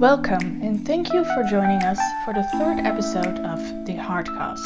[0.00, 4.64] Welcome and thank you for joining us for the third episode of the Heartcast.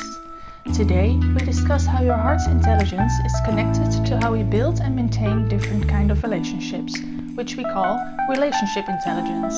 [0.72, 5.48] Today we discuss how your heart's intelligence is connected to how we build and maintain
[5.48, 6.94] different kind of relationships,
[7.34, 7.98] which we call
[8.30, 9.56] relationship intelligence.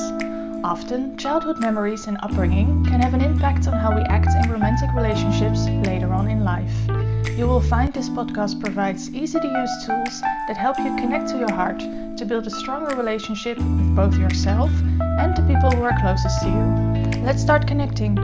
[0.65, 4.89] Often, childhood memories and upbringing can have an impact on how we act in romantic
[4.95, 7.06] relationships later on in life.
[7.37, 11.37] You will find this podcast provides easy to use tools that help you connect to
[11.37, 11.77] your heart
[12.17, 16.47] to build a stronger relationship with both yourself and the people who are closest to
[16.47, 17.21] you.
[17.21, 18.15] Let's start connecting.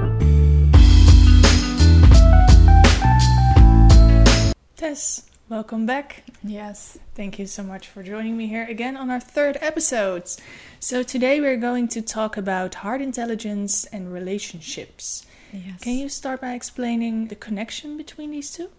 [4.78, 6.24] Tess, welcome back.
[6.44, 6.98] Yes.
[7.14, 10.24] Thank you so much for joining me here again on our third episode.
[10.80, 15.24] So, today we're going to talk about heart intelligence and relationships.
[15.52, 15.82] Yes.
[15.82, 18.70] Can you start by explaining the connection between these two?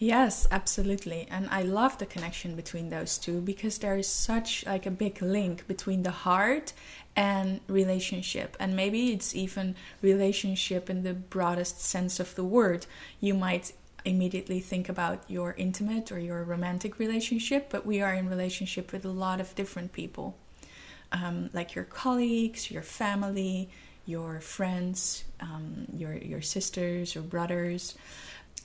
[0.00, 1.26] Yes, absolutely.
[1.28, 5.20] And I love the connection between those two because there is such like a big
[5.20, 6.72] link between the heart
[7.16, 8.56] and relationship.
[8.60, 12.86] And maybe it's even relationship in the broadest sense of the word.
[13.20, 13.72] You might
[14.04, 19.04] immediately think about your intimate or your romantic relationship, but we are in relationship with
[19.04, 20.36] a lot of different people.
[21.10, 23.68] Um, like your colleagues, your family,
[24.06, 27.96] your friends, um, your your sisters or brothers.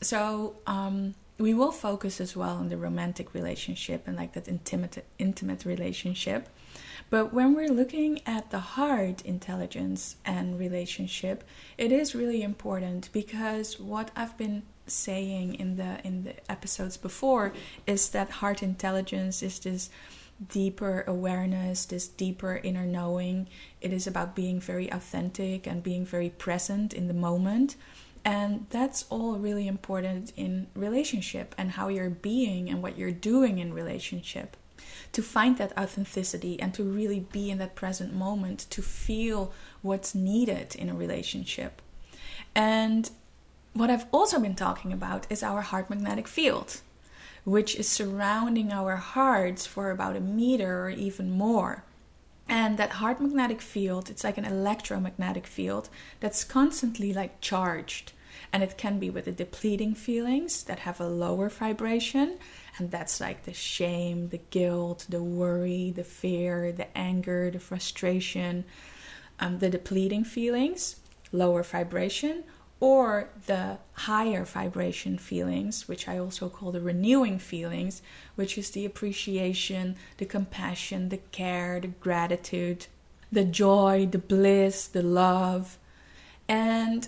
[0.01, 5.03] So um, we will focus as well on the romantic relationship and like that intimate
[5.17, 6.49] intimate relationship.
[7.09, 11.43] But when we're looking at the heart intelligence and relationship,
[11.77, 17.53] it is really important because what I've been saying in the in the episodes before
[17.87, 19.89] is that heart intelligence is this
[20.49, 23.47] deeper awareness, this deeper inner knowing.
[23.81, 27.75] It is about being very authentic and being very present in the moment.
[28.25, 33.59] And that's all really important in relationship and how you're being and what you're doing
[33.59, 34.55] in relationship.
[35.11, 40.15] To find that authenticity and to really be in that present moment, to feel what's
[40.15, 41.81] needed in a relationship.
[42.55, 43.09] And
[43.73, 46.81] what I've also been talking about is our heart magnetic field,
[47.43, 51.83] which is surrounding our hearts for about a meter or even more.
[52.47, 55.89] And that heart magnetic field, it's like an electromagnetic field
[56.19, 58.13] that's constantly like charged.
[58.51, 62.37] And it can be with the depleting feelings that have a lower vibration.
[62.77, 68.65] And that's like the shame, the guilt, the worry, the fear, the anger, the frustration,
[69.39, 70.97] um, the depleting feelings,
[71.31, 72.43] lower vibration
[72.83, 78.01] or the higher vibration feelings, which I also call the renewing feelings,
[78.35, 82.87] which is the appreciation, the compassion, the care, the gratitude,
[83.31, 85.77] the joy, the bliss, the love.
[86.49, 87.07] And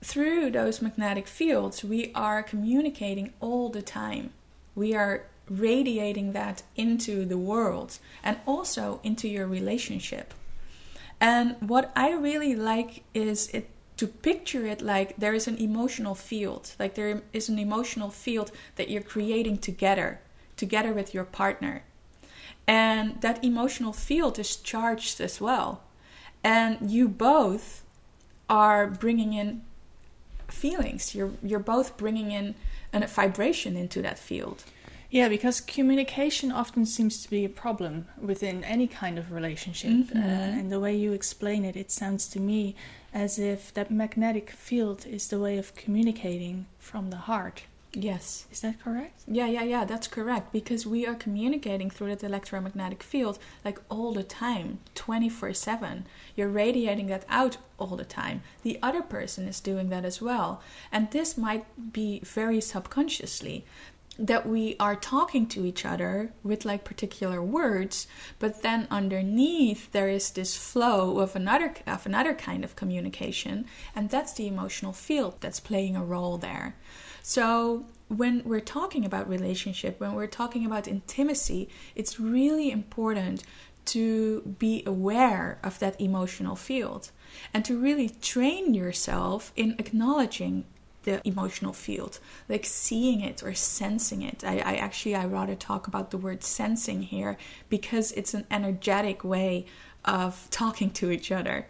[0.00, 4.30] through those magnetic fields, we are communicating all the time.
[4.76, 10.32] We are radiating that into the world and also into your relationship.
[11.20, 16.14] And what I really like is it to picture it like there is an emotional
[16.14, 20.20] field, like there is an emotional field that you're creating together,
[20.56, 21.82] together with your partner.
[22.66, 25.82] And that emotional field is charged as well.
[26.44, 27.82] And you both
[28.48, 29.62] are bringing in
[30.46, 31.14] feelings.
[31.14, 32.54] You're you're both bringing in
[32.92, 34.64] a vibration into that field.
[35.10, 39.90] Yeah, because communication often seems to be a problem within any kind of relationship.
[39.90, 40.18] Mm-hmm.
[40.18, 42.76] Uh, and the way you explain it, it sounds to me
[43.14, 47.62] as if that magnetic field is the way of communicating from the heart.
[47.94, 48.46] Yes.
[48.52, 49.22] Is that correct?
[49.26, 50.52] Yeah, yeah, yeah, that's correct.
[50.52, 56.06] Because we are communicating through that electromagnetic field like all the time, 24 7.
[56.36, 58.42] You're radiating that out all the time.
[58.62, 60.60] The other person is doing that as well.
[60.92, 63.64] And this might be very subconsciously
[64.18, 68.08] that we are talking to each other with like particular words
[68.40, 73.64] but then underneath there is this flow of another of another kind of communication
[73.94, 76.76] and that's the emotional field that's playing a role there.
[77.22, 83.44] So when we're talking about relationship when we're talking about intimacy it's really important
[83.84, 87.10] to be aware of that emotional field
[87.54, 90.64] and to really train yourself in acknowledging
[91.04, 92.18] the emotional field
[92.48, 94.44] like seeing it or sensing it.
[94.44, 97.36] I, I, actually i rather talk about the word sensing here
[97.68, 99.66] because it's an energetic way
[100.04, 101.66] of talking to each other.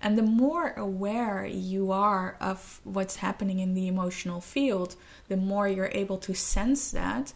[0.00, 4.96] And the more aware you are of what's happening in the emotional field
[5.28, 7.32] the more you're able to sense that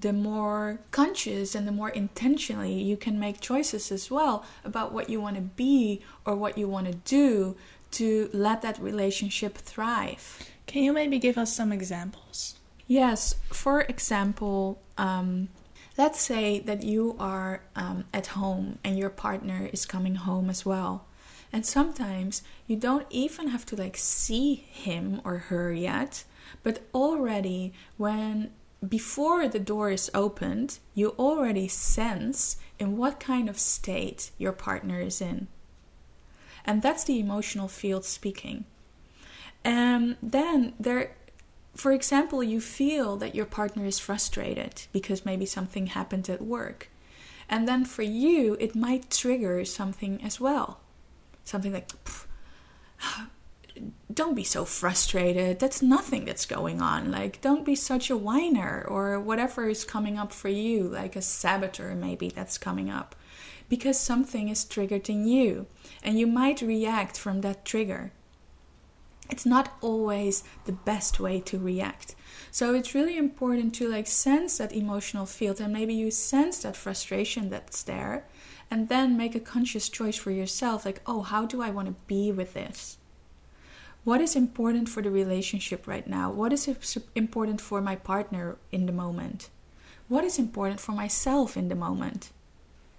[0.00, 5.10] the more conscious and the more intentionally you can make choices as well about what
[5.10, 7.56] you want to be or what you want to do
[7.90, 12.54] to let that relationship thrive can you maybe give us some examples?
[12.86, 13.34] Yes.
[13.48, 15.48] For example, um,
[15.98, 20.64] let's say that you are um, at home and your partner is coming home as
[20.64, 21.06] well.
[21.52, 26.22] And sometimes you don't even have to like see him or her yet,
[26.62, 28.52] but already when
[28.88, 35.00] before the door is opened, you already sense in what kind of state your partner
[35.00, 35.48] is in.
[36.64, 38.66] And that's the emotional field speaking.
[39.64, 41.12] And then there
[41.74, 46.90] for example, you feel that your partner is frustrated because maybe something happened at work.
[47.48, 50.80] And then for you, it might trigger something as well.
[51.44, 51.90] Something like,
[54.12, 55.58] don't be so frustrated.
[55.58, 57.10] That's nothing that's going on.
[57.10, 61.22] Like, don't be such a whiner or whatever is coming up for you, like a
[61.22, 63.14] saboteur maybe that's coming up.
[63.68, 65.66] Because something is triggered in you.
[66.02, 68.12] And you might react from that trigger.
[69.30, 72.14] It's not always the best way to react.
[72.50, 76.76] So it's really important to like sense that emotional field and maybe you sense that
[76.76, 78.26] frustration that's there
[78.70, 82.04] and then make a conscious choice for yourself like, oh, how do I want to
[82.06, 82.98] be with this?
[84.02, 86.30] What is important for the relationship right now?
[86.32, 86.68] What is
[87.14, 89.50] important for my partner in the moment?
[90.08, 92.30] What is important for myself in the moment?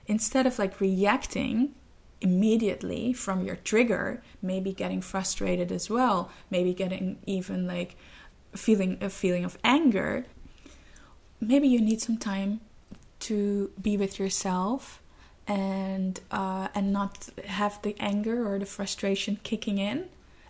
[0.07, 1.73] Instead of like reacting
[2.21, 7.95] immediately from your trigger, maybe getting frustrated as well, maybe getting even like
[8.55, 10.25] feeling a feeling of anger,
[11.39, 12.61] maybe you need some time
[13.19, 15.01] to be with yourself
[15.47, 20.07] and uh, and not have the anger or the frustration kicking in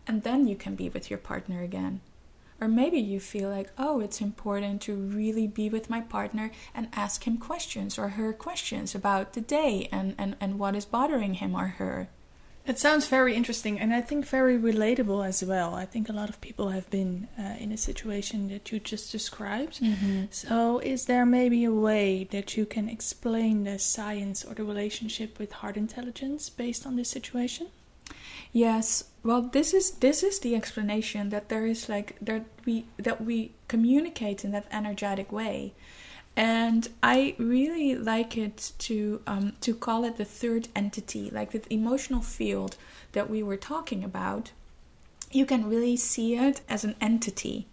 [0.08, 2.02] and then you can be with your partner again.
[2.62, 6.90] Or maybe you feel like, oh, it's important to really be with my partner and
[6.94, 11.34] ask him questions or her questions about the day and, and, and what is bothering
[11.36, 12.10] him or her.
[12.68, 15.74] It sounds very interesting and I think very relatable as well.
[15.74, 19.12] I think a lot of people have been uh, in a situation that you just
[19.12, 19.82] described.
[19.82, 20.26] Mm-hmm.
[20.30, 25.40] So, is there maybe a way that you can explain the science or the relationship
[25.40, 27.68] with heart intelligence based on this situation?
[28.54, 33.24] Yes, well, this is this is the explanation that there is like that we that
[33.24, 35.74] we communicate in that energetic way,
[36.36, 41.64] and I really like it to um, to call it the third entity, like the
[41.74, 42.76] emotional field
[43.14, 44.52] that we were talking about.
[45.32, 47.68] You can really see it as an entity.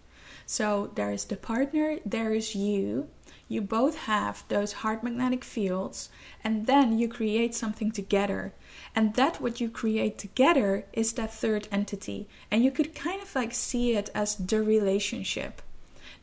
[0.45, 3.09] So there is the partner, there is you,
[3.49, 6.09] you both have those heart magnetic fields
[6.43, 8.53] and then you create something together.
[8.95, 12.29] And that what you create together is that third entity.
[12.49, 15.61] And you could kind of like see it as the relationship.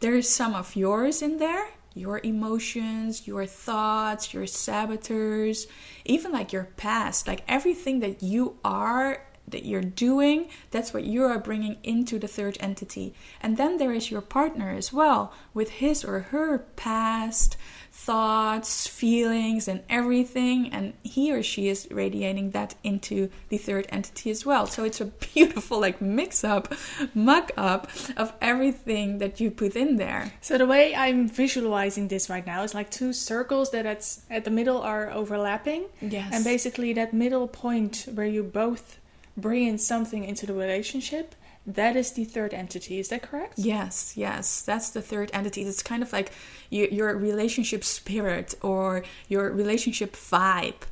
[0.01, 5.67] There is some of yours in there your emotions, your thoughts, your saboteurs,
[6.05, 11.25] even like your past, like everything that you are that you're doing, that's what you
[11.25, 13.15] are bringing into the third entity.
[13.41, 17.57] And then there is your partner as well, with his or her past
[17.93, 20.69] thoughts, feelings, and everything.
[20.71, 24.67] And he or she is radiating that into the third entity as well.
[24.67, 26.75] So it's a beautiful, like, mix up,
[27.15, 30.33] muck up of everything that you put in there.
[30.43, 34.45] So the way I'm visualizing this right now is like two circles that at, at
[34.45, 35.87] the middle are overlapping.
[36.03, 36.31] Yes.
[36.33, 38.99] And basically, that middle point where you both
[39.37, 41.35] bringing something into the relationship
[41.67, 43.55] that is the third entity is that correct?
[43.59, 45.63] Yes yes that's the third entity.
[45.63, 46.31] It's kind of like
[46.71, 50.83] you, your relationship spirit or your relationship vibe.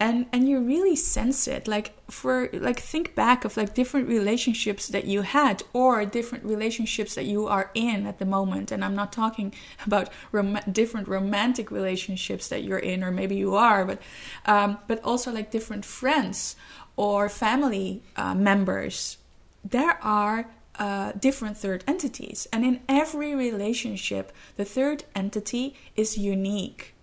[0.00, 1.68] And and you really sense it.
[1.68, 7.14] Like for like think back of like different relationships that you had or different relationships
[7.14, 8.72] that you are in at the moment.
[8.72, 9.52] And i'm not talking
[9.86, 14.00] about rom- different romantic relationships that you're in or maybe you are but
[14.46, 16.56] um, but also like different friends
[16.96, 19.18] or family uh, members,
[19.64, 20.46] there are
[20.78, 22.46] uh, different third entities.
[22.52, 26.94] And in every relationship, the third entity is unique.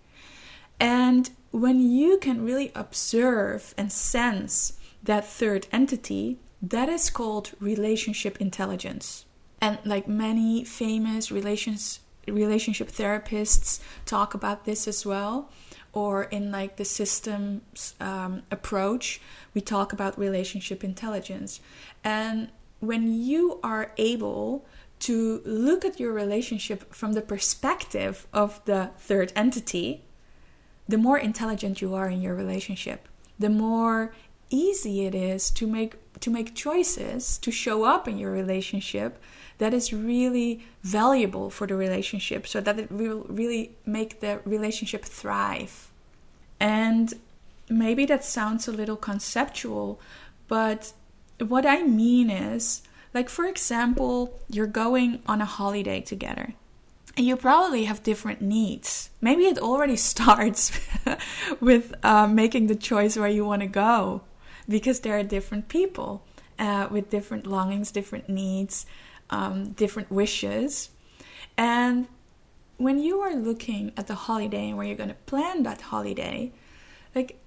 [0.80, 8.40] And when you can really observe and sense that third entity, that is called relationship
[8.40, 9.26] intelligence.
[9.60, 15.50] And like many famous relations, relationship therapists talk about this as well,
[15.94, 19.22] or in like the systems um, approach,
[19.54, 21.60] we talk about relationship intelligence.
[22.04, 24.66] And when you are able
[25.00, 30.04] to look at your relationship from the perspective of the third entity,
[30.88, 33.08] the more intelligent you are in your relationship,
[33.40, 34.14] the more
[34.50, 39.18] easy it is to make to make choices to show up in your relationship
[39.62, 45.06] that is really valuable for the relationship so that it will really make the relationship
[45.06, 45.92] thrive
[46.62, 47.16] and
[47.68, 50.00] maybe that sounds a little conceptual,
[50.48, 50.94] but
[51.40, 52.84] what I mean is,
[53.16, 56.54] like, for example, you're going on a holiday together.
[57.18, 59.10] And you probably have different needs.
[59.22, 60.72] Maybe it already starts
[61.60, 64.22] with uh, making the choice where you want to go.
[64.70, 66.24] because there are different people
[66.60, 68.86] uh, with different longings, different needs,
[69.32, 70.90] um, different wishes.
[71.58, 72.08] And
[72.78, 76.52] when you are looking at the holiday and where you're going to plan that holiday,
[77.14, 77.40] like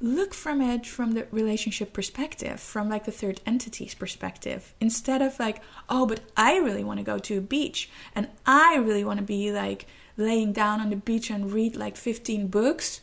[0.00, 5.38] look from it from the relationship perspective, from like the third entity's perspective, instead of
[5.38, 9.18] like, oh, but I really want to go to a beach and I really want
[9.18, 13.00] to be like laying down on the beach and read like 15 books.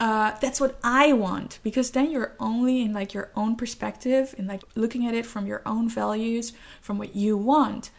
[0.00, 4.46] Uh, that's what I want because then you're only in like your own perspective, in
[4.46, 7.90] like looking at it from your own values, from what you want.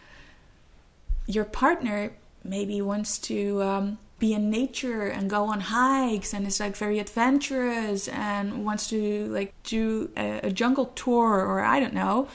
[1.25, 2.11] Your partner
[2.43, 6.99] maybe wants to um, be in nature and go on hikes and is like very
[6.99, 12.27] adventurous and wants to like do a, a jungle tour or I don't know.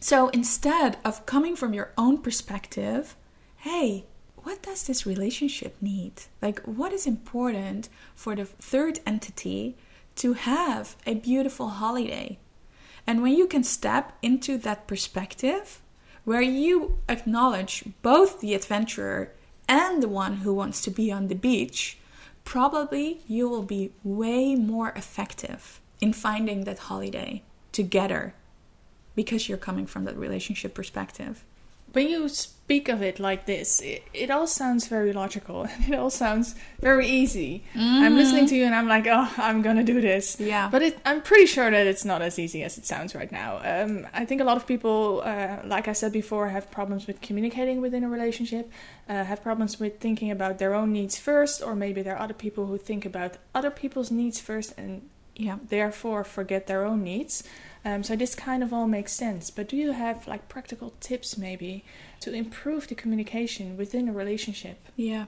[0.00, 3.16] So instead of coming from your own perspective,
[3.58, 4.06] hey,
[4.42, 6.12] what does this relationship need?
[6.40, 9.76] Like, what is important for the third entity
[10.16, 12.38] to have a beautiful holiday?
[13.06, 15.80] And when you can step into that perspective,
[16.24, 19.32] where you acknowledge both the adventurer
[19.68, 21.98] and the one who wants to be on the beach,
[22.44, 27.42] probably you will be way more effective in finding that holiday
[27.72, 28.34] together
[29.14, 31.44] because you're coming from that relationship perspective
[31.92, 32.28] when you
[32.70, 35.66] speak of it like this, it, it all sounds very logical.
[35.88, 37.64] It all sounds very easy.
[37.74, 38.02] Mm.
[38.02, 40.38] I'm listening to you and I'm like, oh, I'm gonna do this.
[40.38, 40.68] Yeah.
[40.70, 43.60] But it, I'm pretty sure that it's not as easy as it sounds right now.
[43.64, 47.20] Um, I think a lot of people, uh, like I said before, have problems with
[47.20, 48.70] communicating within a relationship,
[49.08, 52.34] uh, have problems with thinking about their own needs first, or maybe there are other
[52.34, 55.02] people who think about other people's needs first and
[55.34, 57.42] yeah, therefore forget their own needs.
[57.84, 59.50] Um, so this kind of all makes sense.
[59.50, 61.84] But do you have like practical tips maybe
[62.20, 64.78] to improve the communication within a relationship?
[64.96, 65.26] Yeah,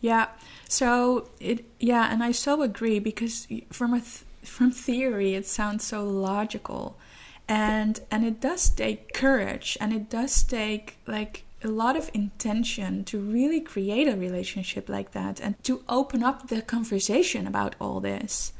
[0.00, 0.28] yeah.
[0.68, 5.84] So it yeah, and I so agree because from a th- from theory it sounds
[5.84, 6.96] so logical,
[7.48, 13.04] and and it does take courage and it does take like a lot of intention
[13.04, 18.00] to really create a relationship like that and to open up the conversation about all
[18.00, 18.52] this.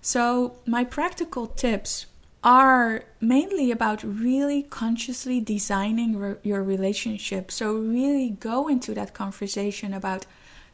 [0.00, 2.06] So, my practical tips
[2.44, 7.50] are mainly about really consciously designing re- your relationship.
[7.50, 10.26] So, really go into that conversation about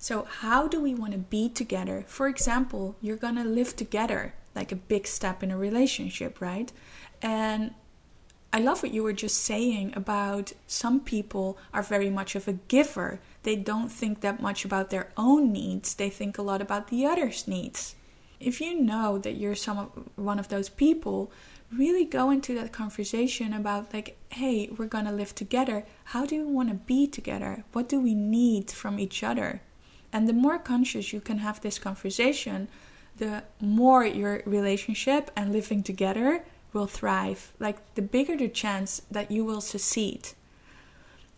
[0.02, 2.04] so, how do we want to be together?
[2.06, 6.72] For example, you're going to live together, like a big step in a relationship, right?
[7.20, 7.74] And
[8.50, 12.54] I love what you were just saying about some people are very much of a
[12.54, 13.20] giver.
[13.42, 17.04] They don't think that much about their own needs, they think a lot about the
[17.04, 17.94] other's needs.
[18.40, 21.30] If you know that you're some one of those people,
[21.76, 25.84] really go into that conversation about like hey we're gonna live together.
[26.04, 27.64] How do we want to be together?
[27.72, 29.60] What do we need from each other?
[30.12, 32.68] And the more conscious you can have this conversation
[33.20, 37.52] the more your relationship and living together will thrive.
[37.58, 40.30] Like the bigger the chance that you will succeed.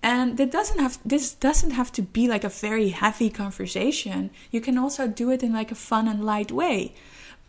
[0.03, 4.31] And it doesn't have this doesn't have to be like a very heavy conversation.
[4.51, 6.95] You can also do it in like a fun and light way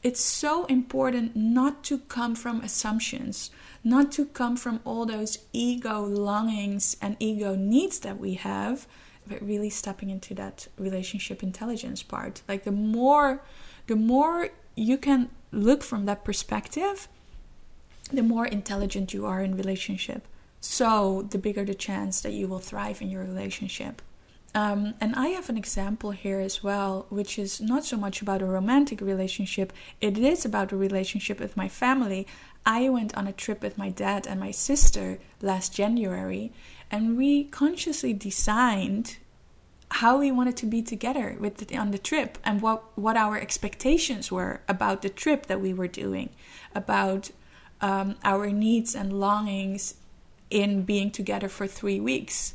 [0.04, 3.52] it's so important not to come from assumptions,
[3.84, 8.86] not to come from all those ego longings and ego needs that we have,
[9.26, 12.42] but really stepping into that relationship intelligence part.
[12.48, 13.42] Like the more
[13.88, 17.08] the more you can look from that perspective,
[18.12, 20.28] the more intelligent you are in relationship.
[20.60, 24.02] So the bigger the chance that you will thrive in your relationship.
[24.56, 28.42] Um, and I have an example here as well, which is not so much about
[28.42, 32.28] a romantic relationship, it is about a relationship with my family.
[32.66, 36.52] I went on a trip with my dad and my sister last January,
[36.92, 39.18] and we consciously designed
[39.90, 43.38] how we wanted to be together with the, on the trip and what, what our
[43.38, 46.30] expectations were about the trip that we were doing,
[46.76, 47.32] about
[47.82, 49.96] um, our needs and longings
[50.50, 52.54] in being together for three weeks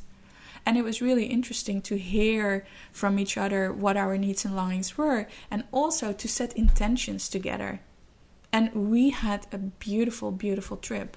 [0.69, 4.99] and it was really interesting to hear from each other what our needs and longings
[4.99, 7.81] were, and also to set intentions together.
[8.53, 11.17] And we had a beautiful, beautiful trip.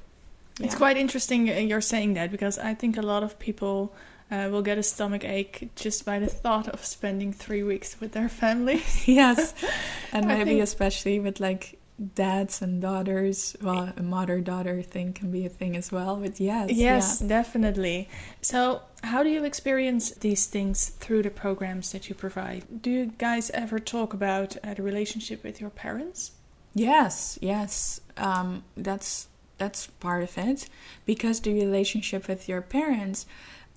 [0.61, 3.93] It's quite interesting you're saying that because I think a lot of people
[4.31, 8.13] uh, will get a stomach ache just by the thought of spending three weeks with
[8.13, 8.81] their family.
[9.05, 9.53] yes,
[10.13, 10.63] and maybe think...
[10.63, 11.77] especially with like
[12.15, 16.39] dads and daughters well a mother daughter thing can be a thing as well but
[16.39, 17.27] yes yes yeah.
[17.27, 18.09] definitely.
[18.41, 22.81] So how do you experience these things through the programs that you provide?
[22.81, 26.31] Do you guys ever talk about uh, the relationship with your parents?
[26.73, 28.01] Yes yes.
[28.17, 30.67] Um, that's that's part of it
[31.05, 33.27] because the relationship with your parents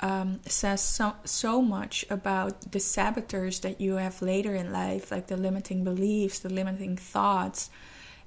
[0.00, 5.28] um, says so, so much about the saboteurs that you have later in life, like
[5.28, 7.70] the limiting beliefs, the limiting thoughts,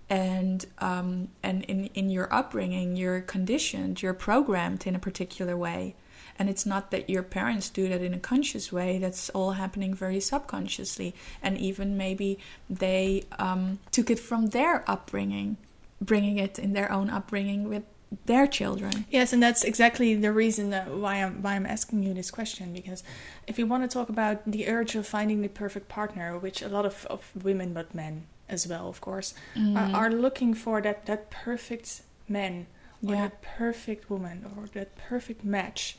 [0.09, 5.95] and um, and in in your upbringing you're conditioned you're programmed in a particular way
[6.39, 9.93] and it's not that your parents do that in a conscious way that's all happening
[9.93, 12.37] very subconsciously and even maybe
[12.69, 15.57] they um, took it from their upbringing
[15.99, 17.83] bringing it in their own upbringing with
[18.25, 19.05] their children.
[19.09, 20.71] Yes, and that's exactly the reason
[21.01, 23.03] why I'm why I'm asking you this question because
[23.47, 26.69] if you want to talk about the urge of finding the perfect partner, which a
[26.69, 29.75] lot of, of women but men as well, of course, mm.
[29.75, 32.67] are, are, looking for that that perfect man
[33.05, 33.21] or yeah.
[33.23, 35.97] that perfect woman or that perfect match,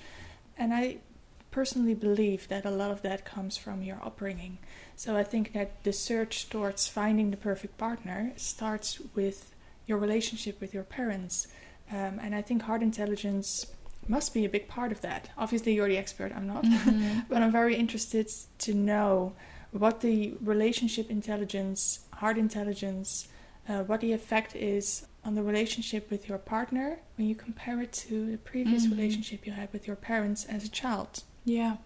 [0.56, 0.98] and I
[1.50, 4.58] personally believe that a lot of that comes from your upbringing.
[4.96, 9.54] So I think that the search towards finding the perfect partner starts with
[9.86, 11.48] your relationship with your parents
[11.90, 13.66] um, and I think heart intelligence
[14.06, 15.30] must be a big part of that.
[15.36, 16.64] Obviously, you're the expert, I'm not.
[16.64, 17.20] Mm-hmm.
[17.28, 19.34] but I'm very interested to know
[19.70, 23.28] what the relationship intelligence, heart intelligence,
[23.68, 27.92] uh, what the effect is on the relationship with your partner when you compare it
[27.92, 28.96] to the previous mm-hmm.
[28.96, 31.22] relationship you had with your parents as a child.
[31.44, 31.76] Yeah.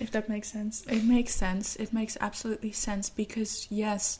[0.00, 0.84] If that makes sense.
[0.88, 1.76] It makes sense.
[1.76, 4.18] It makes absolutely sense because yes,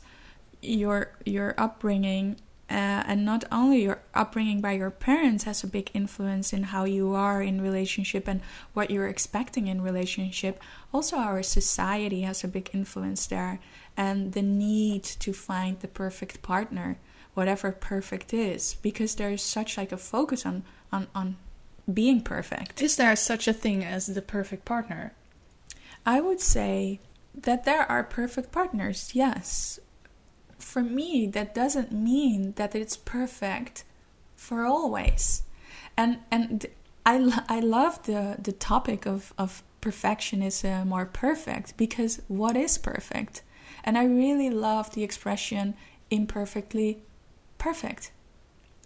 [0.61, 2.37] your your upbringing
[2.69, 6.83] uh, and not only your upbringing by your parents has a big influence in how
[6.83, 8.41] you are in relationship and
[8.73, 10.59] what you're expecting in relationship
[10.91, 13.59] also our society has a big influence there.
[13.95, 16.97] And the need to find the perfect partner
[17.35, 21.35] whatever perfect is because there's such like a focus on on on
[21.93, 22.81] being perfect.
[22.81, 25.13] Is there such a thing as the perfect partner?
[26.05, 26.99] I would say
[27.35, 29.79] that there are perfect partners yes
[30.65, 33.83] for me, that doesn't mean that it's perfect
[34.35, 35.43] for always.
[35.95, 36.65] And and
[37.05, 43.43] I, I love the, the topic of, of perfectionism or perfect because what is perfect?
[43.83, 45.75] And I really love the expression
[46.09, 47.03] imperfectly
[47.59, 48.11] perfect.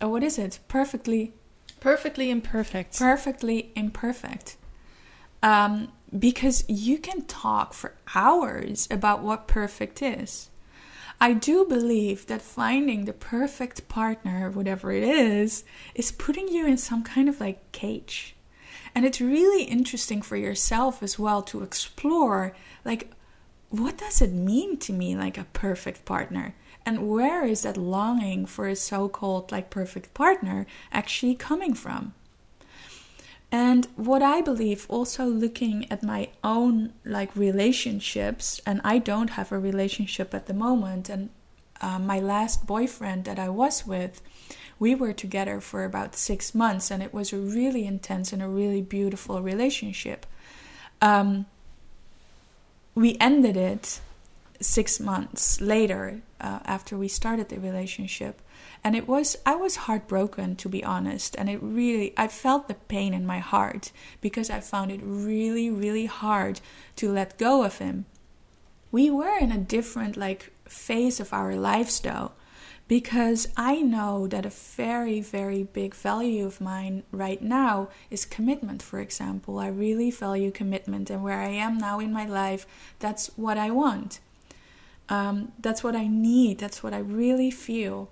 [0.02, 0.60] Or what is it?
[0.68, 1.32] Perfectly.
[1.80, 3.00] Perfectly imperfect.
[3.00, 4.58] Perfectly imperfect.
[5.42, 10.50] Um, because you can talk for hours about what perfect is.
[11.22, 16.78] I do believe that finding the perfect partner, whatever it is, is putting you in
[16.78, 18.36] some kind of like cage.
[18.96, 22.56] And it's really interesting for yourself as well to explore
[22.86, 23.12] like
[23.70, 26.56] what does it mean to me like a perfect partner?
[26.86, 32.14] And where is that longing for a so-called like perfect partner actually coming from?
[33.52, 39.52] And what I believe, also looking at my own like relationships, and I don't have
[39.52, 41.10] a relationship at the moment.
[41.10, 41.30] And
[41.82, 44.22] uh, my last boyfriend that I was with,
[44.78, 48.48] we were together for about six months, and it was a really intense and a
[48.48, 50.26] really beautiful relationship.
[51.02, 51.48] Um,
[52.94, 54.00] we ended it
[54.62, 58.42] six months later uh, after we started the relationship
[58.84, 62.74] and it was i was heartbroken to be honest and it really i felt the
[62.74, 66.60] pain in my heart because i found it really really hard
[66.96, 68.06] to let go of him
[68.92, 72.32] we were in a different like phase of our lives though
[72.90, 78.82] because I know that a very, very big value of mine right now is commitment,
[78.82, 79.60] for example.
[79.60, 82.66] I really value commitment, and where I am now in my life,
[82.98, 84.20] that's what I want.
[85.08, 88.10] Um, that's what I need, that's what I really feel.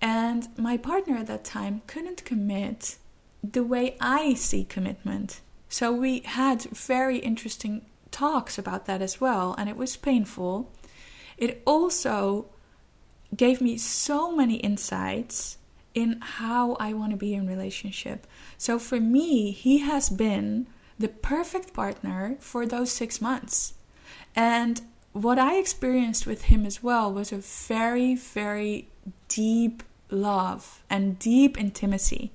[0.00, 2.96] And my partner at that time couldn't commit
[3.42, 5.40] the way I see commitment.
[5.68, 10.72] So we had very interesting talks about that as well, and it was painful.
[11.36, 12.46] It also
[13.36, 15.58] gave me so many insights
[15.94, 18.26] in how I want to be in relationship.
[18.56, 23.74] So for me, he has been the perfect partner for those 6 months.
[24.34, 24.80] And
[25.12, 28.88] what I experienced with him as well was a very very
[29.28, 32.32] deep love and deep intimacy.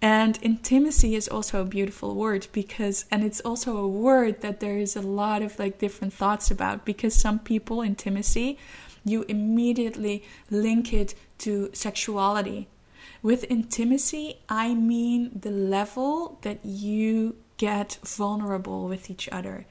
[0.00, 4.78] And intimacy is also a beautiful word because, and it's also a word that there
[4.78, 8.58] is a lot of like different thoughts about because some people, intimacy,
[9.04, 12.68] you immediately link it to sexuality.
[13.22, 19.66] With intimacy, I mean the level that you get vulnerable with each other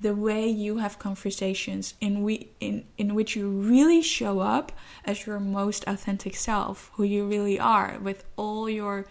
[0.00, 4.72] the way you have conversations in we in in which you really show up
[5.04, 9.06] as your most authentic self who you really are with all your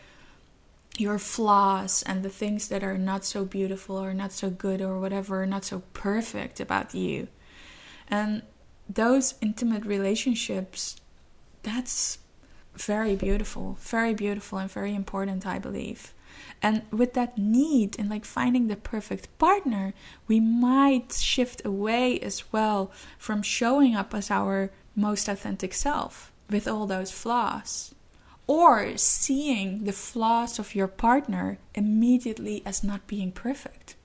[0.97, 4.99] your flaws and the things that are not so beautiful or not so good or
[4.99, 7.28] whatever not so perfect about you.
[8.10, 8.41] And
[8.89, 10.99] those intimate relationships
[11.62, 12.17] that's
[12.73, 16.13] very beautiful very beautiful and very important i believe
[16.61, 19.93] and with that need and like finding the perfect partner,
[20.27, 26.31] we might shift away as well from showing up as our most authentic self.
[26.49, 27.93] with all those flaws
[28.49, 33.95] or seeing the flaws of your partner immediately as not being perfect.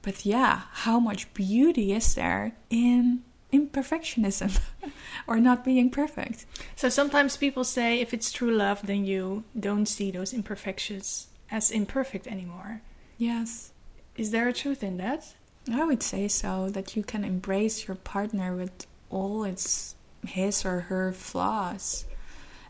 [0.00, 4.58] But yeah, how much beauty is there in imperfectionism
[5.26, 6.46] or not being perfect?
[6.74, 11.70] So sometimes people say if it's true love, then you don't see those imperfections as
[11.70, 12.80] imperfect anymore.
[13.18, 13.70] Yes.
[14.16, 15.34] Is there a truth in that?
[15.70, 19.94] I would say so, that you can embrace your partner with all its
[20.26, 22.06] his or her flaws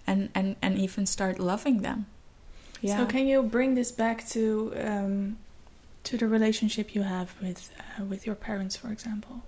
[0.07, 2.07] and and and even start loving them
[2.81, 2.97] yeah.
[2.97, 5.37] so can you bring this back to um,
[6.03, 9.43] to the relationship you have with uh, with your parents for example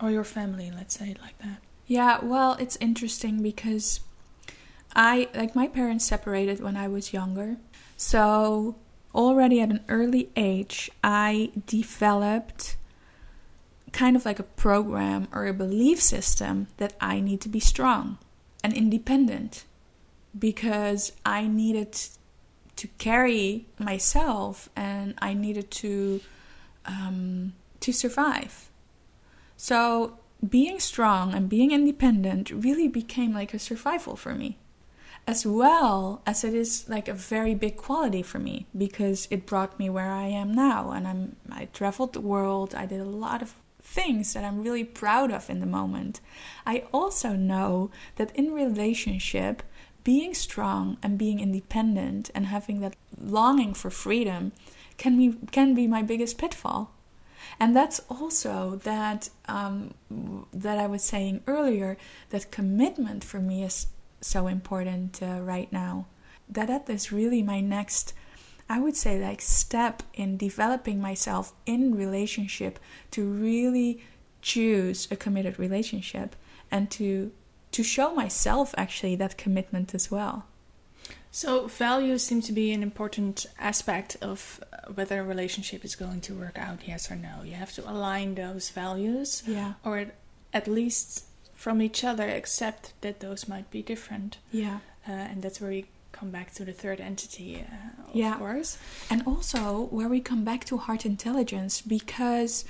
[0.00, 4.00] or your family let's say it like that yeah well it's interesting because
[4.94, 7.56] i like my parents separated when i was younger
[7.98, 8.76] so
[9.14, 12.78] already at an early age i developed
[13.92, 18.18] kind of like a program or a belief system that I need to be strong
[18.62, 19.64] and independent
[20.38, 21.98] because I needed
[22.76, 26.20] to carry myself and I needed to
[26.86, 28.70] um, to survive.
[29.56, 34.58] So being strong and being independent really became like a survival for me
[35.28, 39.78] as well as it is like a very big quality for me because it brought
[39.78, 43.42] me where I am now and I'm I traveled the world I did a lot
[43.42, 46.20] of things that I'm really proud of in the moment.
[46.64, 49.62] I also know that in relationship,
[50.02, 54.52] being strong and being independent and having that longing for freedom
[54.96, 56.90] can be can be my biggest pitfall.
[57.60, 59.92] And that's also that um,
[60.54, 61.98] that I was saying earlier
[62.30, 63.88] that commitment for me is
[64.20, 66.06] so important uh, right now.
[66.48, 68.14] That that is really my next
[68.68, 72.78] I would say like step in developing myself in relationship
[73.12, 74.02] to really
[74.42, 76.36] choose a committed relationship
[76.70, 77.32] and to
[77.72, 80.46] to show myself actually that commitment as well.
[81.30, 84.60] So values seem to be an important aspect of
[84.94, 87.42] whether a relationship is going to work out yes or no.
[87.44, 89.74] You have to align those values yeah.
[89.84, 90.06] or
[90.52, 91.24] at least
[91.58, 94.38] from each other except that those might be different.
[94.52, 94.78] Yeah.
[95.06, 98.38] Uh, and that's where we come back to the third entity, uh, of yeah.
[98.38, 98.78] course.
[99.10, 102.64] And also where we come back to heart intelligence because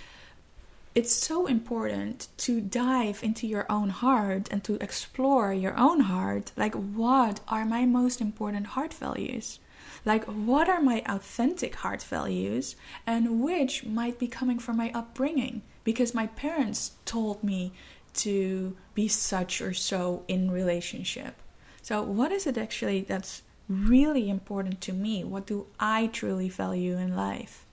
[0.94, 6.53] it's so important to dive into your own heart and to explore your own heart.
[6.57, 9.59] Like, what are my most important heart values?
[10.07, 12.74] Like, what are my authentic heart values
[13.07, 15.61] and which might be coming from my upbringing?
[15.85, 17.72] Because my parents told me
[18.18, 21.35] to be such or so in relationship
[21.88, 25.24] so, what is it actually that's really important to me?
[25.24, 27.64] What do I truly value in life?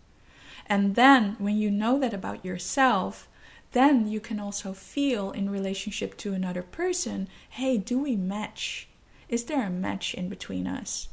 [0.67, 3.27] And then, when you know that about yourself,
[3.73, 8.87] then you can also feel in relationship to another person hey, do we match?
[9.27, 11.09] Is there a match in between us?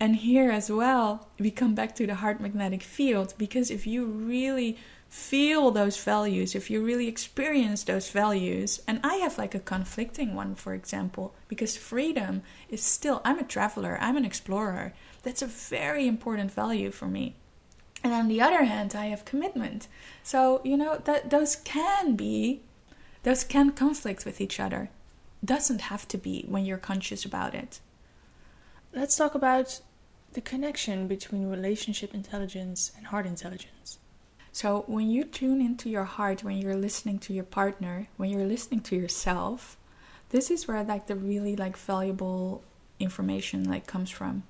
[0.00, 4.06] And here as well, we come back to the heart magnetic field because if you
[4.06, 4.78] really
[5.14, 10.34] feel those values, if you really experience those values, and I have like a conflicting
[10.34, 14.92] one, for example, because freedom is still, I'm a traveler, I'm an explorer.
[15.22, 17.36] That's a very important value for me.
[18.02, 19.86] And on the other hand, I have commitment.
[20.24, 22.62] So, you know, that those can be,
[23.22, 24.90] those can conflict with each other.
[25.44, 27.78] Doesn't have to be when you're conscious about it.
[28.92, 29.80] Let's talk about
[30.32, 33.98] the connection between relationship intelligence and heart intelligence.
[34.54, 38.46] So when you tune into your heart, when you're listening to your partner, when you're
[38.46, 39.76] listening to yourself,
[40.30, 42.62] this is where like the really like valuable
[43.00, 44.44] information like comes from.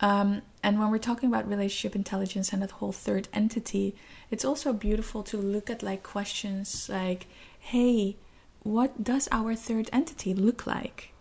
[0.00, 3.94] Um, and when we're talking about relationship intelligence and that whole third entity,
[4.28, 7.28] it's also beautiful to look at like questions like,
[7.60, 8.16] hey,
[8.64, 11.12] what does our third entity look like?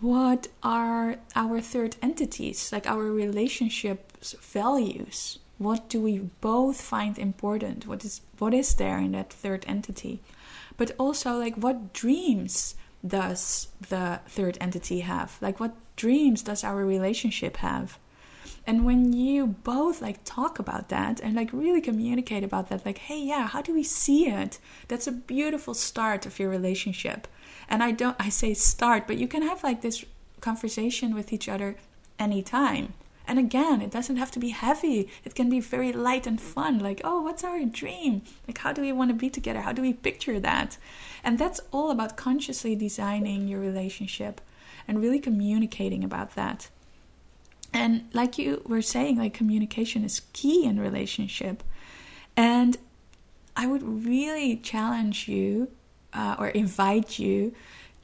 [0.00, 5.38] What are our third entities, like our relationships values?
[5.58, 7.86] What do we both find important?
[7.86, 10.20] What is what is there in that third entity?
[10.76, 12.74] But also like what dreams
[13.06, 15.38] does the third entity have?
[15.40, 17.98] Like what dreams does our relationship have?
[18.66, 22.98] And when you both like talk about that and like really communicate about that like
[22.98, 24.58] hey yeah how do we see it?
[24.88, 27.26] That's a beautiful start of your relationship.
[27.68, 30.04] And i don't i say start but you can have like this
[30.40, 31.76] conversation with each other
[32.18, 32.92] anytime
[33.26, 35.08] and again, it doesn't have to be heavy.
[35.24, 36.78] It can be very light and fun.
[36.78, 38.22] Like, oh, what's our dream?
[38.46, 39.60] Like, how do we want to be together?
[39.60, 40.78] How do we picture that?
[41.24, 44.40] And that's all about consciously designing your relationship
[44.86, 46.68] and really communicating about that.
[47.72, 51.62] And like you were saying, like communication is key in relationship.
[52.36, 52.76] And
[53.56, 55.68] I would really challenge you
[56.12, 57.54] uh, or invite you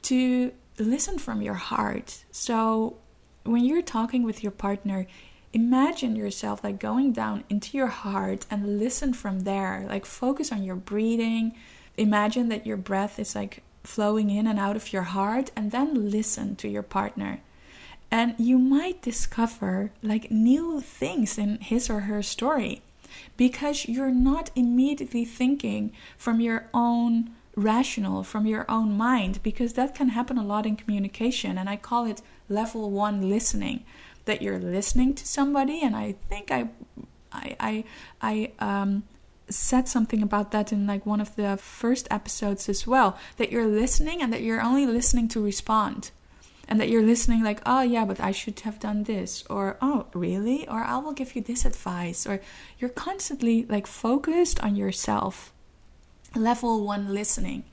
[0.03, 2.23] to listen from your heart.
[2.31, 2.97] So
[3.43, 5.07] when you're talking with your partner,
[5.51, 9.85] imagine yourself like going down into your heart and listen from there.
[9.87, 11.53] Like focus on your breathing.
[11.97, 16.09] Imagine that your breath is like flowing in and out of your heart and then
[16.09, 17.41] listen to your partner.
[18.09, 22.81] And you might discover like new things in his or her story
[23.37, 29.93] because you're not immediately thinking from your own rational, from your own mind, because that
[29.93, 31.57] can happen a lot in communication.
[31.57, 33.83] And I call it level one listening
[34.25, 35.81] that you're listening to somebody.
[35.81, 36.69] And I think I,
[37.31, 37.83] I, I,
[38.21, 39.03] I, um,
[39.49, 43.67] said something about that in like one of the first episodes as well that you're
[43.67, 46.11] listening and that you're only listening to respond.
[46.65, 50.07] And that you're listening like oh yeah but i should have done this or oh
[50.13, 50.65] really?
[50.67, 52.39] Or i will give you this advice or
[52.79, 55.51] you're constantly like focused on yourself.
[56.35, 57.65] Level one listening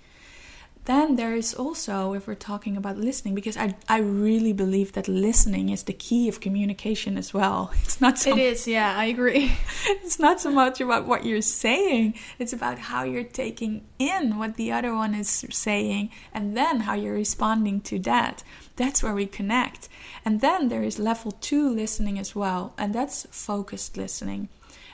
[0.87, 5.09] then there is also if we're talking about listening because i i really believe that
[5.09, 7.71] listening is the key of communication as well.
[7.85, 9.53] It's not so it is yeah i agree.
[10.05, 14.57] It's not so much about what you're saying it's about how you're taking in what
[14.57, 18.43] the other one is saying and then how you're responding to that.
[18.77, 19.89] That's where we connect.
[20.25, 24.49] And then there is level 2 listening as well and that's focused listening.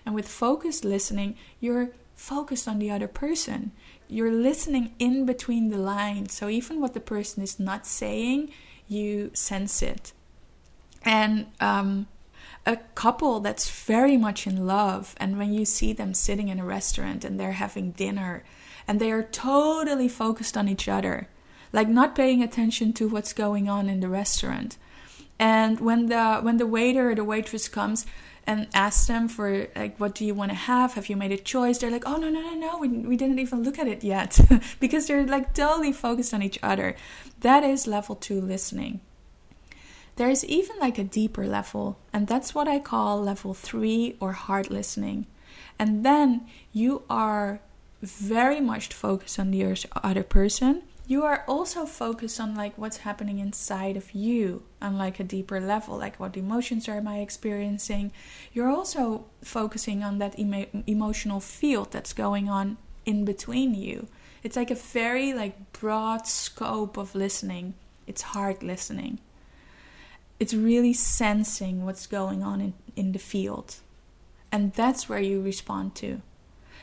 [0.05, 3.71] And with focused listening you're focused on the other person
[4.09, 6.33] you're listening in between the lines.
[6.33, 8.51] So even what the person is not saying,
[8.89, 10.13] you sense it.
[11.03, 12.07] And um,
[12.65, 16.65] a couple that's very much in love, and when you see them sitting in a
[16.65, 18.45] restaurant and they're having dinner,
[18.89, 21.29] and they are totally focused on each other,
[21.73, 24.77] like not paying attention to what's going on in the restaurant.
[25.39, 28.07] And when the when the waiter or the waitress comes,
[28.47, 30.95] and ask them for like what do you want to have?
[30.95, 31.79] Have you made a choice?
[31.79, 34.39] They're like oh no no no no we, we didn't even look at it yet.
[34.81, 36.97] Because they're like totally focused on each other.
[37.41, 39.01] That is level two listening.
[40.17, 44.33] There is even like a deeper level and that's what i call level three or
[44.33, 45.27] heart listening.
[45.79, 47.61] And then you are
[48.01, 53.39] very much focused on the other person you are also focused on like what's happening
[53.39, 58.13] inside of you on like a deeper level like what emotions am i experiencing?
[58.53, 64.09] You're also focusing on that emo- emotional field that's going on in between you.
[64.43, 67.75] It's like a very like broad scope of listening.
[68.09, 69.21] It's heart listening.
[70.41, 73.77] It's really sensing what's going on in, in the field.
[74.51, 76.21] And that's where you respond to.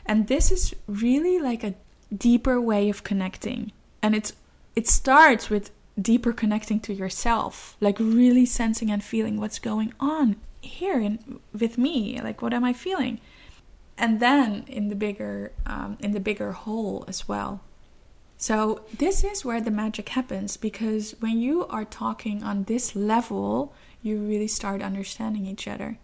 [0.06, 1.74] And this is really like a
[2.14, 3.72] deeper way of connecting
[4.04, 4.34] and it's
[4.76, 10.36] it starts with deeper connecting to yourself like really sensing and feeling what's going on
[10.60, 13.18] here in, with me like what am i feeling?
[13.96, 17.60] And then in the bigger um, in the bigger whole as well.
[18.36, 23.72] So this is where the magic happens because when you are talking on this level
[24.02, 25.96] you really start understanding each other.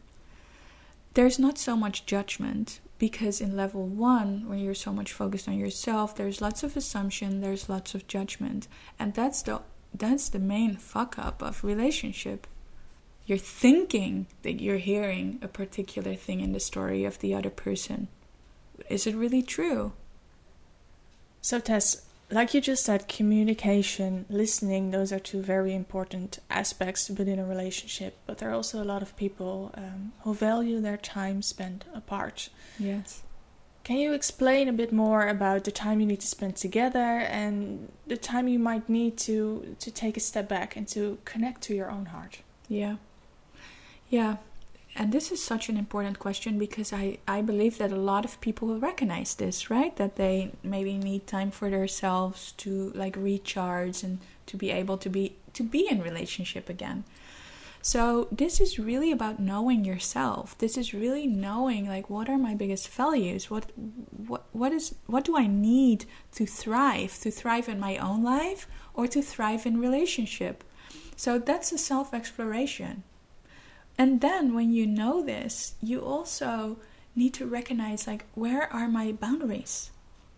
[1.12, 5.58] There's not so much judgment because in level one when you're so much focused on
[5.58, 8.68] yourself there's lots of assumption there's lots of judgment.
[9.00, 12.46] And that's the that's the main fuck up of relationship.
[13.26, 18.06] You're thinking that you're hearing a particular thing in the story of the other person.
[18.88, 19.92] Is it really true?
[21.40, 27.38] So tess like you just said, communication, listening, those are two very important aspects within
[27.38, 28.16] a relationship.
[28.26, 32.48] But there are also a lot of people um, who value their time spent apart.
[32.78, 33.22] Yes.
[33.82, 37.90] Can you explain a bit more about the time you need to spend together and
[38.06, 41.74] the time you might need to to take a step back and to connect to
[41.74, 42.40] your own heart?
[42.68, 42.96] Yeah.
[44.10, 44.36] Yeah
[44.96, 48.40] and this is such an important question because I, I believe that a lot of
[48.40, 49.94] people will recognize this, right?
[49.96, 55.08] That they maybe need time for themselves to like recharge and to be able to
[55.08, 57.04] be to be in relationship again.
[57.82, 60.56] So this is really about knowing yourself.
[60.58, 63.48] This is really knowing like what are my biggest values?
[63.48, 63.70] What
[64.26, 67.18] what what is what do I need to thrive?
[67.20, 70.64] To thrive in my own life or to thrive in relationship?
[71.16, 73.04] So that's a self-exploration.
[74.00, 76.78] And then when you know this, you also
[77.14, 79.90] need to recognize like where are my boundaries?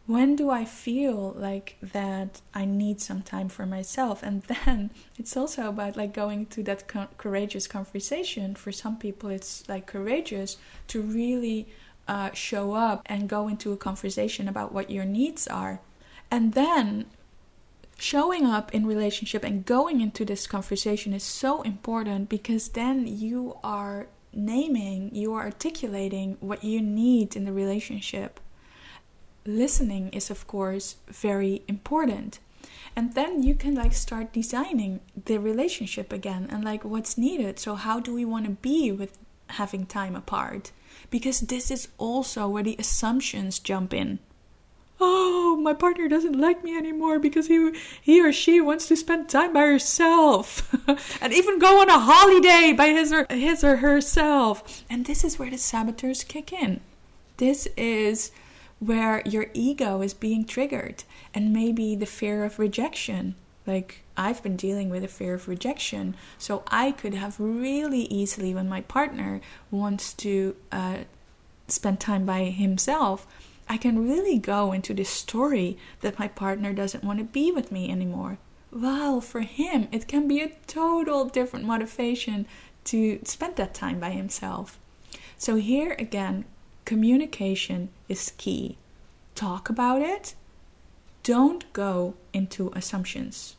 [0.06, 4.20] When do I feel like that I need some time for myself?
[4.24, 8.56] And then it's also about like going to that co- courageous conversation.
[8.56, 10.56] For some people, it's like courageous
[10.88, 11.68] to really
[12.08, 15.78] uh, show up and go into a conversation about what your needs are.
[16.32, 17.06] And then
[18.02, 23.56] showing up in relationship and going into this conversation is so important because then you
[23.62, 28.40] are naming, you are articulating what you need in the relationship.
[29.46, 32.40] Listening is, of course, very important.
[32.96, 37.60] And then you can like start designing the relationship again and like what's needed.
[37.60, 40.72] So, how do we want to be with having time apart?
[41.08, 44.18] Because this is also where the assumptions jump in
[45.02, 49.28] oh, my partner doesn't like me anymore because he he or she wants to spend
[49.28, 50.72] time by herself
[51.20, 54.84] and even go on a holiday by his or his or herself.
[54.88, 56.80] And this is where the saboteurs kick in.
[57.38, 58.30] This is
[58.78, 63.34] where your ego is being triggered and maybe the fear of rejection.
[63.66, 68.54] Like I've been dealing with a fear of rejection, so I could have really easily
[68.54, 70.98] when my partner wants to uh,
[71.68, 73.26] spend time by himself
[73.68, 77.72] I can really go into this story that my partner doesn't want to be with
[77.72, 78.38] me anymore.
[78.70, 82.46] Well, for him, it can be a total different motivation
[82.84, 84.78] to spend that time by himself.
[85.36, 86.44] So, here again,
[86.84, 88.76] communication is key.
[89.34, 90.34] Talk about it.
[91.22, 93.56] Don't go into assumptions.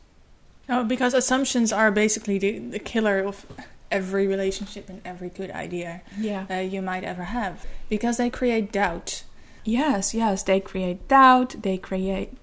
[0.68, 3.46] No, because assumptions are basically the, the killer of
[3.90, 6.46] every relationship and every good idea yeah.
[6.50, 9.22] uh, you might ever have because they create doubt
[9.64, 12.36] Yes, yes, they create doubt, they create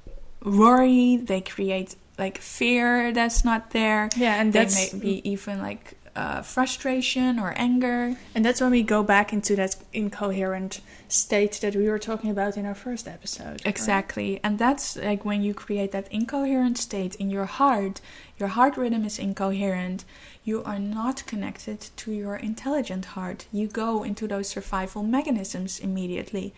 [0.43, 4.09] worry, they create like fear that's not there.
[4.15, 8.15] Yeah, and they may be even like uh, frustration or anger.
[8.35, 12.57] And that's when we go back into that incoherent state that we were talking about
[12.57, 13.61] in our first episode.
[13.65, 14.33] Exactly.
[14.33, 14.41] Right?
[14.43, 18.01] And that's like when you create that incoherent state in your heart,
[18.37, 20.05] your heart rhythm is incoherent.
[20.43, 23.45] You are not connected to your intelligent heart.
[23.51, 26.53] You go into those survival mechanisms immediately.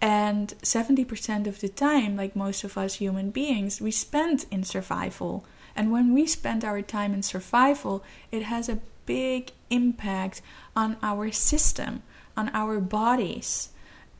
[0.00, 5.44] And 70% of the time, like most of us human beings, we spend in survival.
[5.74, 10.42] And when we spend our time in survival, it has a big impact
[10.76, 12.02] on our system,
[12.36, 13.70] on our bodies,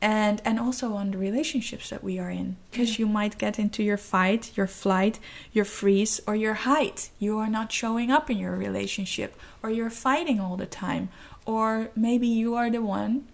[0.01, 2.55] and and also on the relationships that we are in.
[2.71, 5.19] Because you might get into your fight, your flight,
[5.51, 7.01] your freeze, or your hide.
[7.19, 11.09] You are not showing up in your relationship, or you're fighting all the time,
[11.45, 13.27] or maybe you are the one,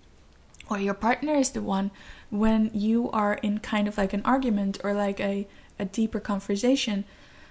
[0.69, 1.91] or your partner is the one
[2.39, 5.47] when you are in kind of like an argument or like a,
[5.79, 7.05] a deeper conversation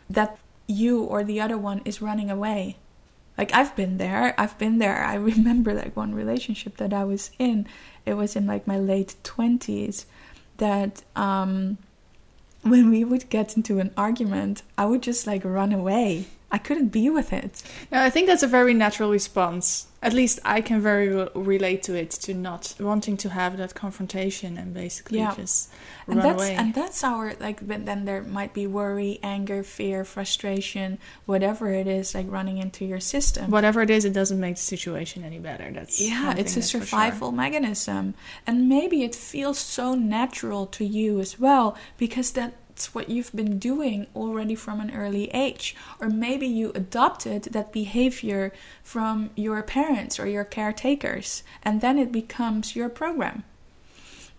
[0.08, 2.76] that you or the other one is running away.
[3.36, 4.34] Like I've been there.
[4.38, 5.04] I've been there.
[5.04, 7.66] I remember like one relationship that I was in.
[8.06, 10.04] It was in like my late 20s
[10.58, 11.78] that um
[12.62, 16.26] when we would get into an argument, I would just like run away.
[16.50, 17.62] I couldn't be with it.
[17.90, 21.82] No, I think that's a very natural response at least I can very re- relate
[21.84, 25.34] to it to not wanting to have that confrontation and basically yeah.
[25.34, 25.70] just
[26.06, 26.54] and run that's, away.
[26.54, 27.66] And that's our like.
[27.66, 32.84] But then there might be worry, anger, fear, frustration, whatever it is, like running into
[32.84, 33.50] your system.
[33.50, 35.70] Whatever it is, it doesn't make the situation any better.
[35.72, 37.36] That's yeah, it's a survival sure.
[37.36, 38.12] mechanism,
[38.46, 42.52] and maybe it feels so natural to you as well because that
[42.92, 45.76] what you've been doing already from an early age.
[46.00, 52.10] Or maybe you adopted that behavior from your parents or your caretakers, and then it
[52.10, 53.44] becomes your program.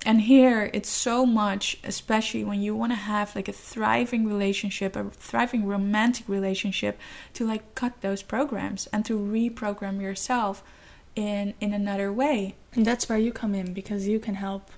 [0.05, 4.95] And here it's so much, especially when you want to have like a thriving relationship,
[4.95, 6.99] a thriving romantic relationship,
[7.33, 10.63] to like cut those programs and to reprogram yourself
[11.15, 12.55] in in another way.
[12.73, 14.69] And that's where you come in because you can help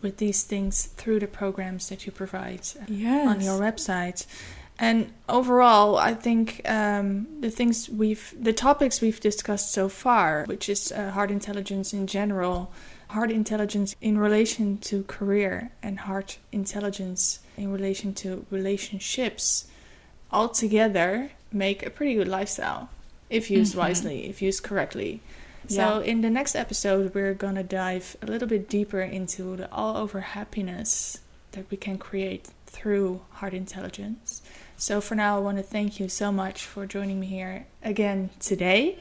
[0.00, 3.28] with these things through the programs that you provide yes.
[3.28, 4.26] on your website.
[4.78, 10.68] And overall, I think um, the things we've, the topics we've discussed so far, which
[10.68, 12.70] is uh, heart intelligence in general,
[13.08, 19.66] heart intelligence in relation to career, and heart intelligence in relation to relationships,
[20.30, 22.88] all together make a pretty good lifestyle
[23.30, 23.80] if used mm-hmm.
[23.80, 25.20] wisely, if used correctly.
[25.68, 26.10] So, yeah.
[26.10, 30.20] in the next episode, we're gonna dive a little bit deeper into the all over
[30.20, 31.18] happiness
[31.52, 34.42] that we can create through heart intelligence.
[34.76, 38.30] So, for now, I want to thank you so much for joining me here again
[38.40, 38.98] today.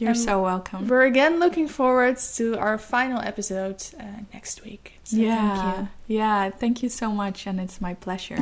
[0.00, 0.88] You're so welcome.
[0.88, 4.94] We're again looking forward to our final episode uh, next week.
[5.04, 5.72] So yeah.
[5.74, 6.50] Thank yeah.
[6.50, 8.38] Thank you so much, and it's my pleasure.